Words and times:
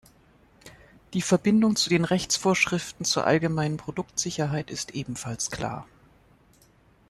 Die 1.13 1.21
Verbindung 1.21 1.75
zu 1.75 1.87
den 1.91 2.05
Rechtsvorschriften 2.05 3.05
zur 3.05 3.27
allgemeinen 3.27 3.77
Produktsicherheit 3.77 4.71
ist 4.71 4.95
ebenfalls 4.95 5.51
klar. 5.51 5.85